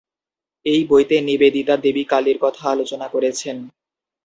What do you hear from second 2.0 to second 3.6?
কালীর কথা আলোচনা করেছেন।